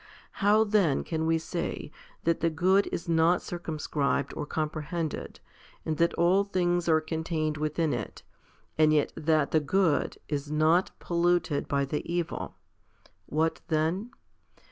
How 0.41 0.63
then 0.63 1.03
can 1.03 1.27
we 1.27 1.37
say 1.37 1.91
that 2.23 2.39
the 2.39 2.49
good 2.49 2.87
is 2.91 3.07
not 3.07 3.43
circum 3.43 3.77
scribed 3.77 4.33
or 4.33 4.47
comprehended, 4.47 5.39
and 5.85 5.97
that 5.97 6.15
all 6.15 6.43
things 6.43 6.89
are 6.89 6.99
contained 6.99 7.55
within 7.57 7.93
it, 7.93 8.23
and 8.79 8.91
yet 8.91 9.13
that 9.15 9.51
the 9.51 9.59
good 9.59 10.17
is 10.27 10.49
not 10.51 10.89
polluted 10.97 11.67
by 11.67 11.85
the 11.85 12.01
evil? 12.11 12.55
What 13.27 13.61
then 13.67 14.09